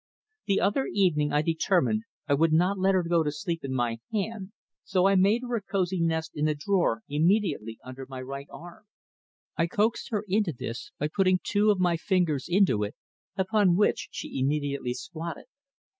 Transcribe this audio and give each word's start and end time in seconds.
"The 0.47 0.59
other 0.59 0.87
evening 0.91 1.31
I 1.31 1.43
determined 1.43 2.05
I 2.27 2.33
would 2.33 2.51
not 2.51 2.79
let 2.79 2.95
her 2.95 3.03
go 3.03 3.21
to 3.21 3.31
sleep 3.31 3.63
in 3.63 3.71
my 3.71 3.99
hand, 4.11 4.51
so 4.83 5.05
I 5.05 5.13
made 5.13 5.43
her 5.43 5.55
a 5.55 5.61
cosy 5.61 6.01
nest 6.01 6.31
in 6.33 6.45
the 6.45 6.55
drawer 6.55 7.03
immediately 7.07 7.77
under 7.83 8.07
my 8.09 8.19
right 8.19 8.47
arm. 8.51 8.85
I 9.57 9.67
coaxed 9.67 10.09
her 10.09 10.25
into 10.27 10.53
this 10.53 10.89
by 10.97 11.07
putting 11.07 11.39
two 11.43 11.69
of 11.69 11.79
my 11.79 11.97
fingers 11.97 12.47
into 12.49 12.81
it, 12.83 12.95
upon 13.37 13.75
which 13.75 14.07
she 14.09 14.39
immediately 14.39 14.95
squatted. 14.95 15.45